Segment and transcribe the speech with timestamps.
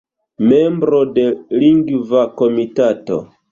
[0.51, 1.27] Membro de
[1.65, 3.23] Lingva Komitato.